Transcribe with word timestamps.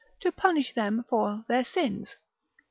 to 0.19 0.31
punish 0.31 0.73
them 0.73 1.05
for 1.07 1.45
their 1.47 1.63
sins. 1.63 2.15